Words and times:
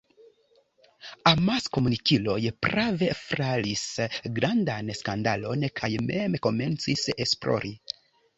Amaskomunikiloj 1.31 2.37
prave 2.67 3.09
flaris 3.19 3.83
grandan 4.41 4.91
skandalon 5.03 5.67
kaj 5.83 5.91
mem 6.09 6.41
komencis 6.49 7.07
esplori. 7.29 7.73